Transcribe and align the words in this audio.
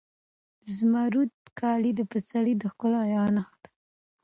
زمردي 0.77 1.47
کالي 1.59 1.91
د 1.95 2.01
پسرلي 2.11 2.53
د 2.57 2.63
ښکلا 2.71 3.01
یوه 3.15 3.29
نښه 3.35 3.55
ده. 3.61 3.69